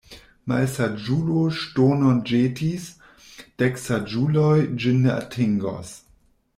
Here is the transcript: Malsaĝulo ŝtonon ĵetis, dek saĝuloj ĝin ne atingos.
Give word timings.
Malsaĝulo 0.51 1.43
ŝtonon 1.57 2.23
ĵetis, 2.31 2.89
dek 3.63 3.81
saĝuloj 3.85 4.57
ĝin 4.83 5.03
ne 5.07 5.17
atingos. 5.21 5.97